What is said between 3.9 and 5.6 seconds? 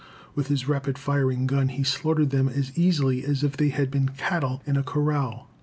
been cattle in a corral.